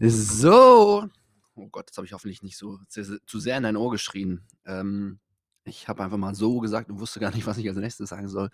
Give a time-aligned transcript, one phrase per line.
[0.00, 1.08] So.
[1.56, 4.46] Oh Gott, jetzt habe ich hoffentlich nicht so zu, sehr in dein Ohr geschrien.
[4.64, 5.18] Ähm,
[5.64, 8.28] ich habe einfach mal so gesagt und wusste gar nicht, was ich als nächstes sagen
[8.28, 8.50] soll.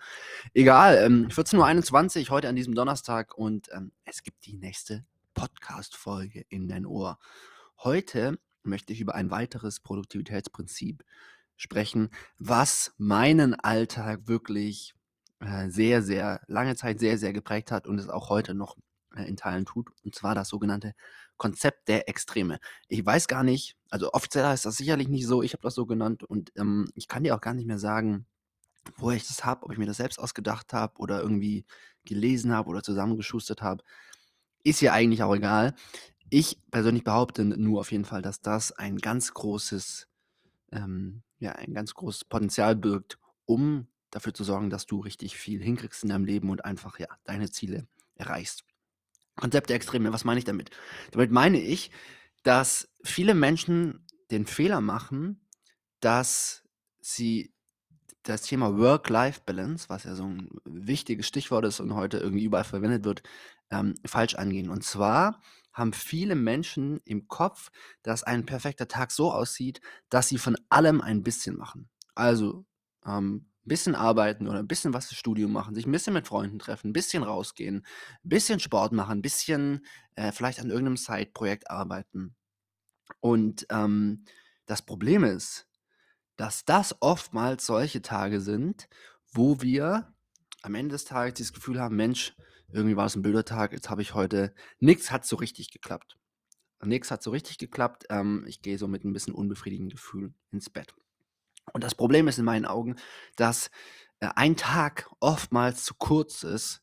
[0.55, 5.05] Egal, ähm, 14.21 Uhr heute an diesem Donnerstag und ähm, es gibt die nächste
[5.35, 7.19] Podcast-Folge in dein Ohr.
[7.79, 11.05] Heute möchte ich über ein weiteres Produktivitätsprinzip
[11.57, 12.09] sprechen,
[12.39, 14.95] was meinen Alltag wirklich
[15.41, 18.77] äh, sehr, sehr lange Zeit sehr, sehr geprägt hat und es auch heute noch
[19.15, 19.91] äh, in Teilen tut.
[20.03, 20.95] Und zwar das sogenannte
[21.37, 22.59] Konzept der Extreme.
[22.89, 25.87] Ich weiß gar nicht, also offiziell heißt das sicherlich nicht so, ich habe das so
[25.87, 28.27] genannt und ähm, ich kann dir auch gar nicht mehr sagen,
[28.97, 31.65] woher ich das habe, ob ich mir das selbst ausgedacht habe oder irgendwie
[32.05, 33.83] gelesen habe oder zusammengeschustert habe.
[34.63, 35.75] Ist ja eigentlich auch egal.
[36.31, 40.09] Ich persönlich behaupte nur auf jeden Fall, dass das ein ganz großes,
[40.73, 45.63] ähm, ja, ein ganz großes Potenzial birgt, um dafür zu sorgen, dass du richtig viel
[45.63, 48.65] hinkriegst in deinem Leben und einfach ja deine Ziele erreichst.
[49.37, 50.71] Konzept der Extreme, was meine ich damit?
[51.11, 51.91] Damit meine ich,
[52.43, 55.41] dass viele Menschen den Fehler machen,
[56.01, 56.63] dass
[57.01, 57.55] sie
[58.23, 63.05] das Thema Work-Life-Balance, was ja so ein wichtiges Stichwort ist und heute irgendwie überall verwendet
[63.05, 63.23] wird,
[63.71, 64.71] ähm, falsch angehen.
[64.71, 65.41] Und zwar
[65.73, 67.71] haben viele Menschen im Kopf,
[68.03, 71.91] dass ein perfekter Tag so aussieht, dass sie von allem ein bisschen machen.
[72.15, 72.65] Also
[73.05, 76.59] ähm, bisschen arbeiten oder ein bisschen was fürs Studium machen, sich ein bisschen mit Freunden
[76.59, 77.87] treffen, ein bisschen rausgehen,
[78.25, 79.85] ein bisschen Sport machen, ein bisschen
[80.17, 82.35] äh, vielleicht an irgendeinem Side-Projekt arbeiten.
[83.21, 84.25] Und ähm,
[84.67, 85.69] das Problem ist,
[86.37, 88.89] dass das oftmals solche Tage sind,
[89.33, 90.13] wo wir
[90.63, 92.35] am Ende des Tages das Gefühl haben, Mensch,
[92.73, 96.17] irgendwie war es ein blöder Tag, jetzt habe ich heute, nichts hat so richtig geklappt.
[96.83, 98.05] Nichts hat so richtig geklappt.
[98.11, 100.95] Ähm, ich gehe so mit ein bisschen unbefriedigendem Gefühl ins Bett.
[101.73, 102.97] Und das Problem ist in meinen Augen,
[103.37, 103.71] dass
[104.21, 106.83] äh, ein Tag oftmals zu kurz ist,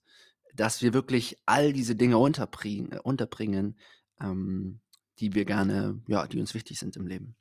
[0.53, 3.77] dass wir wirklich all diese Dinge unterbringen, äh, unterbringen
[4.21, 4.79] ähm,
[5.19, 7.35] die wir gerne, ja, die uns wichtig sind im Leben.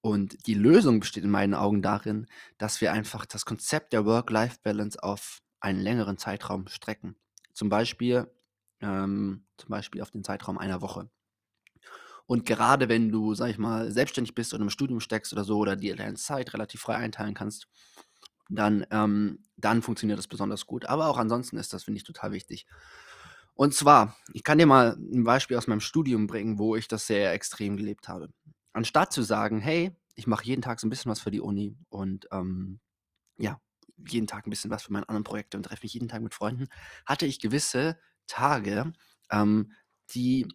[0.00, 2.26] Und die Lösung besteht in meinen Augen darin,
[2.56, 7.16] dass wir einfach das Konzept der Work-Life-Balance auf einen längeren Zeitraum strecken.
[7.52, 8.30] Zum Beispiel,
[8.80, 11.10] ähm, zum Beispiel auf den Zeitraum einer Woche.
[12.28, 15.56] Und gerade wenn du, sag ich mal, selbstständig bist oder im Studium steckst oder so
[15.58, 17.68] oder dir deine Zeit relativ frei einteilen kannst,
[18.50, 20.84] dann, ähm, dann funktioniert das besonders gut.
[20.86, 22.66] Aber auch ansonsten ist das, finde ich, total wichtig.
[23.54, 27.06] Und zwar, ich kann dir mal ein Beispiel aus meinem Studium bringen, wo ich das
[27.06, 28.28] sehr extrem gelebt habe.
[28.74, 31.76] Anstatt zu sagen, hey, ich mache jeden Tag so ein bisschen was für die Uni
[31.88, 32.80] und ähm,
[33.38, 33.60] ja,
[34.08, 36.34] jeden Tag ein bisschen was für meine anderen Projekte und treffe mich jeden Tag mit
[36.34, 36.68] Freunden,
[37.06, 38.92] hatte ich gewisse Tage,
[39.30, 39.72] ähm,
[40.14, 40.46] die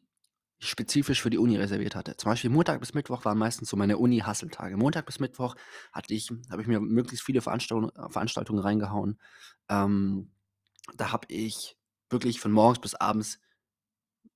[0.63, 2.17] spezifisch für die Uni reserviert hatte.
[2.17, 4.77] Zum Beispiel Montag bis Mittwoch waren meistens so meine Uni-Hasseltage.
[4.77, 5.55] Montag bis Mittwoch
[5.91, 9.19] hatte ich, habe ich mir möglichst viele Veranstaltungen, Veranstaltungen reingehauen.
[9.69, 10.31] Ähm,
[10.97, 11.77] da habe ich
[12.09, 13.39] wirklich von morgens bis abends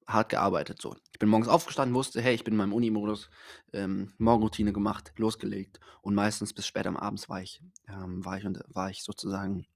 [0.07, 0.81] hart gearbeitet.
[0.81, 0.95] So.
[1.11, 3.29] Ich bin morgens aufgestanden, wusste, hey, ich bin in meinem Uni-Modus,
[3.73, 8.45] ähm, Morgenroutine gemacht, losgelegt und meistens bis spät am Abend war ich, ähm, war ich,
[8.45, 9.67] und, war ich sozusagen,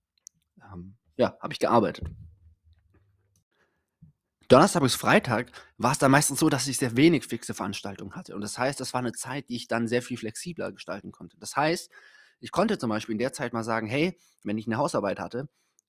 [0.71, 2.09] ähm, ja, habe ich gearbeitet.
[4.51, 8.35] Donnerstag bis Freitag war es dann meistens so, dass ich sehr wenig fixe Veranstaltungen hatte.
[8.35, 11.37] Und das heißt, das war eine Zeit, die ich dann sehr viel flexibler gestalten konnte.
[11.39, 11.89] Das heißt,
[12.41, 15.47] ich konnte zum Beispiel in der Zeit mal sagen, hey, wenn ich eine Hausarbeit hatte,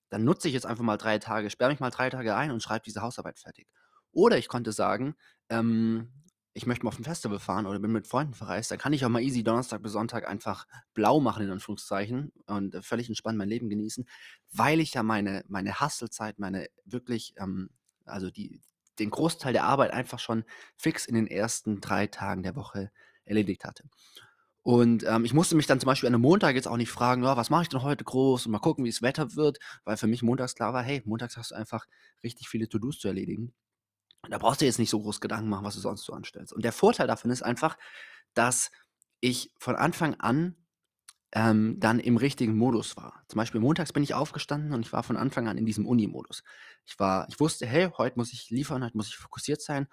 [0.09, 2.63] dann nutze ich jetzt einfach mal drei Tage, sperre mich mal drei Tage ein und
[2.63, 3.67] schreibe diese Hausarbeit fertig.
[4.13, 5.15] Oder ich konnte sagen,
[5.49, 6.13] ähm,
[6.53, 9.03] ich möchte mal auf ein Festival fahren oder bin mit Freunden verreist, dann kann ich
[9.03, 13.49] auch mal easy Donnerstag bis Sonntag einfach blau machen, in Anführungszeichen, und völlig entspannt mein
[13.49, 14.07] Leben genießen,
[14.53, 17.69] weil ich ja meine, meine Hustle-Zeit, meine wirklich ähm,
[18.05, 18.61] also die,
[18.99, 20.43] den Großteil der Arbeit einfach schon
[20.77, 22.91] fix in den ersten drei Tagen der Woche
[23.25, 23.83] erledigt hatte.
[24.61, 27.25] Und ähm, ich musste mich dann zum Beispiel an einem Montag jetzt auch nicht fragen,
[27.25, 29.97] oh, was mache ich denn heute groß und mal gucken, wie das Wetter wird, weil
[29.97, 31.85] für mich montags klar war, hey, montags hast du einfach
[32.23, 33.53] richtig viele To-Dos zu erledigen.
[34.29, 36.53] Da brauchst du jetzt nicht so groß Gedanken machen, was du sonst so anstellst.
[36.53, 37.77] Und der Vorteil davon ist einfach,
[38.33, 38.71] dass
[39.19, 40.55] ich von Anfang an
[41.35, 43.23] ähm, dann im richtigen Modus war.
[43.27, 46.43] Zum Beispiel montags bin ich aufgestanden und ich war von Anfang an in diesem Uni-Modus.
[46.85, 49.87] Ich war, ich wusste, hey, heute muss ich liefern, heute muss ich fokussiert sein.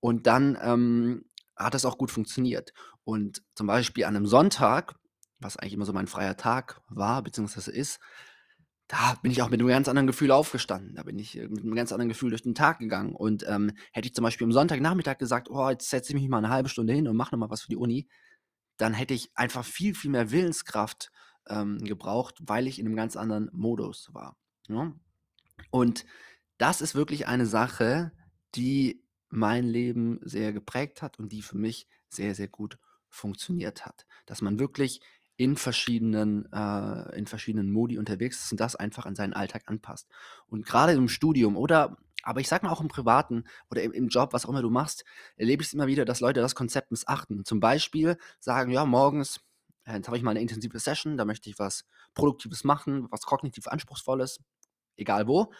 [0.00, 2.72] Und dann ähm, hat das auch gut funktioniert.
[3.04, 4.94] Und zum Beispiel an einem Sonntag,
[5.38, 8.00] was eigentlich immer so mein freier Tag war, beziehungsweise ist,
[8.88, 10.94] da bin ich auch mit einem ganz anderen Gefühl aufgestanden.
[10.94, 13.14] Da bin ich äh, mit einem ganz anderen Gefühl durch den Tag gegangen.
[13.14, 16.38] Und ähm, hätte ich zum Beispiel am Sonntagnachmittag gesagt, oh, jetzt setze ich mich mal
[16.38, 18.08] eine halbe Stunde hin und mache nochmal was für die Uni,
[18.76, 21.10] dann hätte ich einfach viel, viel mehr Willenskraft
[21.48, 24.36] ähm, gebraucht, weil ich in einem ganz anderen Modus war.
[24.68, 24.84] Ja?
[24.84, 25.00] Ne?
[25.70, 26.04] Und
[26.58, 28.12] das ist wirklich eine Sache,
[28.54, 32.78] die mein Leben sehr geprägt hat und die für mich sehr, sehr gut
[33.08, 34.06] funktioniert hat.
[34.26, 35.00] Dass man wirklich
[35.36, 40.08] in verschiedenen, äh, in verschiedenen Modi unterwegs ist und das einfach an seinen Alltag anpasst.
[40.46, 44.08] Und gerade im Studium oder Aber ich sag mal auch im Privaten oder im, im
[44.08, 45.04] Job, was auch immer du machst,
[45.36, 47.44] erlebe ich es immer wieder, dass Leute das Konzept missachten.
[47.44, 49.40] Zum Beispiel sagen, ja, morgens,
[49.84, 53.22] äh, jetzt habe ich mal eine intensive Session, da möchte ich was Produktives machen, was
[53.22, 54.40] kognitiv Anspruchsvolles,
[54.96, 55.52] egal wo.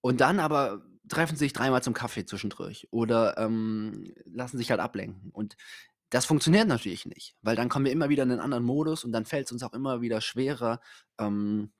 [0.00, 4.80] Und dann aber treffen sie sich dreimal zum Kaffee zwischendurch oder ähm, lassen sich halt
[4.80, 5.30] ablenken.
[5.30, 5.56] Und
[6.08, 9.12] das funktioniert natürlich nicht, weil dann kommen wir immer wieder in einen anderen Modus und
[9.12, 10.80] dann fällt es uns auch immer wieder schwerer,
[11.18, 11.70] ähm,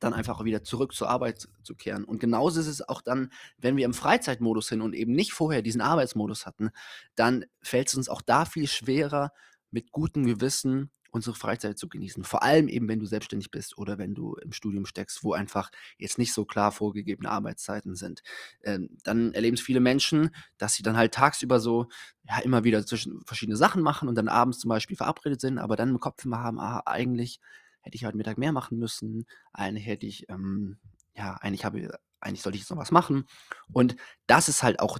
[0.00, 2.04] dann einfach wieder zurück zur Arbeit zu kehren.
[2.04, 5.62] Und genauso ist es auch dann, wenn wir im Freizeitmodus sind und eben nicht vorher
[5.62, 6.70] diesen Arbeitsmodus hatten,
[7.14, 9.32] dann fällt es uns auch da viel schwerer,
[9.70, 12.24] mit gutem Gewissen unsere Freizeit zu genießen.
[12.24, 15.70] Vor allem eben, wenn du selbstständig bist oder wenn du im Studium steckst, wo einfach
[15.98, 18.22] jetzt nicht so klar vorgegebene Arbeitszeiten sind.
[18.62, 21.88] Ähm, dann erleben es viele Menschen, dass sie dann halt tagsüber so
[22.22, 25.76] ja, immer wieder zwischen verschiedene Sachen machen und dann abends zum Beispiel verabredet sind, aber
[25.76, 27.40] dann im Kopf immer haben, ah, eigentlich
[27.82, 30.78] hätte ich heute Mittag mehr machen müssen, eigentlich hätte ich, ähm,
[31.14, 33.24] ja, eigentlich habe eigentlich sollte ich jetzt noch was machen.
[33.72, 33.96] Und
[34.26, 34.98] das ist halt auch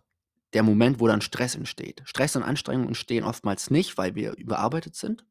[0.54, 2.02] der Moment, wo dann Stress entsteht.
[2.04, 5.24] Stress und Anstrengung entstehen oftmals nicht, weil wir überarbeitet sind,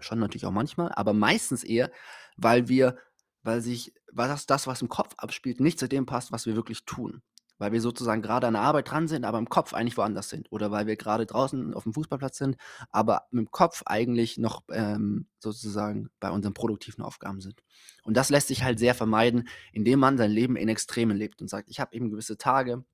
[0.00, 1.90] Schon natürlich auch manchmal, aber meistens eher,
[2.36, 2.96] weil wir
[3.42, 6.54] weil sich weil das das, was im Kopf abspielt, nicht zu dem passt, was wir
[6.54, 7.22] wirklich tun.
[7.62, 10.50] Weil wir sozusagen gerade an der Arbeit dran sind, aber im Kopf eigentlich woanders sind.
[10.50, 12.56] Oder weil wir gerade draußen auf dem Fußballplatz sind,
[12.90, 17.62] aber dem Kopf eigentlich noch ähm, sozusagen bei unseren produktiven Aufgaben sind.
[18.02, 21.46] Und das lässt sich halt sehr vermeiden, indem man sein Leben in Extremen lebt und
[21.46, 22.84] sagt, ich habe eben gewisse Tage,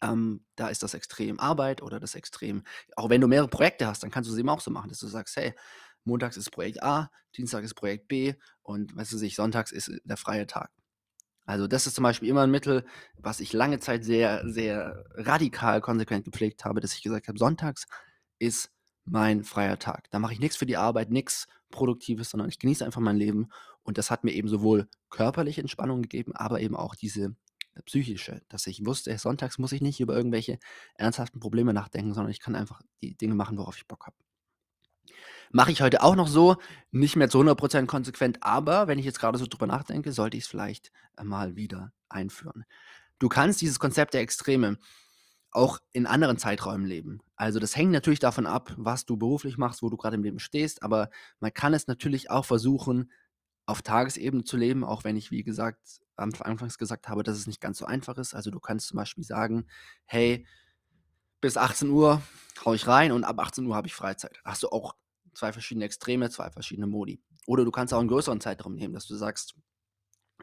[0.00, 2.62] ähm, da ist das Extrem Arbeit oder das Extrem,
[2.94, 5.00] auch wenn du mehrere Projekte hast, dann kannst du es eben auch so machen, dass
[5.00, 5.54] du sagst, hey,
[6.04, 10.16] montags ist Projekt A, Dienstag ist Projekt B und weißt du sich, sonntags ist der
[10.16, 10.70] freie Tag.
[11.48, 12.84] Also das ist zum Beispiel immer ein Mittel,
[13.16, 17.86] was ich lange Zeit sehr, sehr radikal konsequent gepflegt habe, dass ich gesagt habe, sonntags
[18.38, 18.70] ist
[19.06, 20.10] mein freier Tag.
[20.10, 23.48] Da mache ich nichts für die Arbeit, nichts Produktives, sondern ich genieße einfach mein Leben.
[23.82, 27.34] Und das hat mir eben sowohl körperliche Entspannung gegeben, aber eben auch diese
[27.86, 30.58] psychische, dass ich wusste, sonntags muss ich nicht über irgendwelche
[30.96, 34.16] ernsthaften Probleme nachdenken, sondern ich kann einfach die Dinge machen, worauf ich Bock habe.
[35.50, 36.56] Mache ich heute auch noch so,
[36.90, 40.44] nicht mehr zu 100% konsequent, aber wenn ich jetzt gerade so drüber nachdenke, sollte ich
[40.44, 40.90] es vielleicht
[41.22, 42.64] mal wieder einführen.
[43.18, 44.78] Du kannst dieses Konzept der Extreme
[45.50, 47.20] auch in anderen Zeiträumen leben.
[47.36, 50.38] Also das hängt natürlich davon ab, was du beruflich machst, wo du gerade im Leben
[50.38, 51.10] stehst, aber
[51.40, 53.10] man kann es natürlich auch versuchen,
[53.66, 57.60] auf Tagesebene zu leben, auch wenn ich, wie gesagt, anfangs gesagt habe, dass es nicht
[57.60, 58.34] ganz so einfach ist.
[58.34, 59.66] Also du kannst zum Beispiel sagen,
[60.06, 60.46] hey,
[61.40, 62.22] bis 18 Uhr
[62.64, 64.40] hau ich rein und ab 18 Uhr habe ich Freizeit.
[64.44, 64.94] Hast du auch
[65.38, 67.22] zwei verschiedene Extreme, zwei verschiedene Modi.
[67.46, 69.54] Oder du kannst auch einen größeren Zeitraum nehmen, dass du sagst,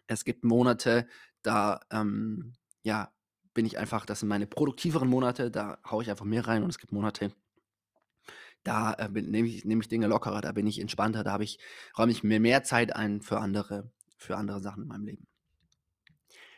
[0.07, 1.07] es gibt Monate,
[1.41, 2.53] da ähm,
[2.83, 3.13] ja,
[3.53, 6.69] bin ich einfach, das sind meine produktiveren Monate, da haue ich einfach mehr rein und
[6.69, 7.33] es gibt Monate,
[8.63, 11.59] da äh, nehme ich, nehm ich Dinge lockerer, da bin ich entspannter, da ich,
[11.97, 15.27] räume ich mir mehr Zeit ein für andere, für andere Sachen in meinem Leben.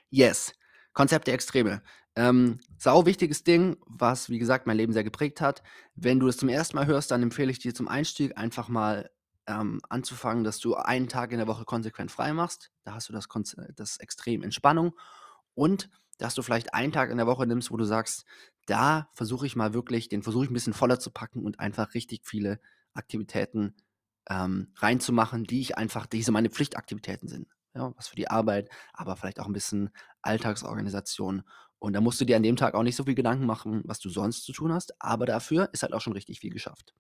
[0.10, 0.54] Yes,
[0.94, 1.82] Konzept der Extreme.
[2.18, 5.62] Ähm, sau wichtiges Ding, was wie gesagt mein Leben sehr geprägt hat.
[5.96, 9.12] Wenn du es zum ersten Mal hörst, dann empfehle ich dir zum Einstieg einfach mal
[9.46, 12.72] ähm, anzufangen, dass du einen Tag in der Woche konsequent frei machst.
[12.86, 13.28] Da hast du das,
[13.76, 14.94] das Extrem Entspannung.
[15.54, 18.26] Und dass du vielleicht einen Tag in der Woche nimmst, wo du sagst,
[18.66, 21.94] da versuche ich mal wirklich, den versuche ich ein bisschen voller zu packen und einfach
[21.94, 22.60] richtig viele
[22.96, 23.76] Aktivitäten
[24.28, 27.48] ähm, reinzumachen, die ich einfach, diese meine Pflichtaktivitäten sind
[27.78, 29.92] ja, was für die Arbeit, aber vielleicht auch ein bisschen
[30.22, 31.44] Alltagsorganisation.
[31.80, 34.00] Und da musst du dir an dem Tag auch nicht so viel Gedanken machen, was
[34.00, 36.94] du sonst zu tun hast, aber dafür ist halt auch schon richtig viel geschafft.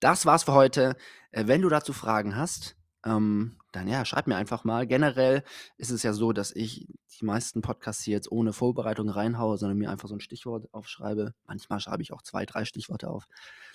[0.00, 0.96] Das war's für heute.
[1.30, 4.86] Äh, wenn du dazu Fragen hast, ähm, dann ja, schreib mir einfach mal.
[4.86, 5.44] Generell
[5.76, 6.88] ist es ja so, dass ich
[7.20, 11.34] die meisten Podcasts hier jetzt ohne Vorbereitung reinhaue, sondern mir einfach so ein Stichwort aufschreibe.
[11.46, 13.26] Manchmal schreibe ich auch zwei, drei Stichworte auf.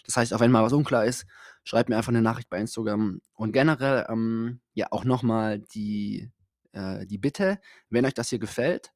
[0.05, 1.25] Das heißt, auch wenn mal was unklar ist,
[1.63, 3.21] schreib mir einfach eine Nachricht bei Instagram.
[3.33, 6.29] Und generell, ähm, ja, auch nochmal die,
[6.73, 7.59] äh, die Bitte,
[7.89, 8.91] wenn euch das hier gefällt,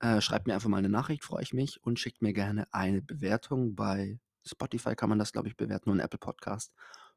[0.00, 3.02] äh, schreibt mir einfach mal eine Nachricht, freue ich mich und schickt mir gerne eine
[3.02, 3.74] Bewertung.
[3.74, 6.72] Bei Spotify kann man das, glaube ich, bewerten und Apple Podcast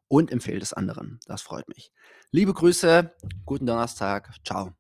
[0.08, 1.20] und empfehlt es anderen.
[1.26, 1.92] Das freut mich.
[2.32, 3.14] Liebe Grüße,
[3.46, 4.79] guten Donnerstag, ciao.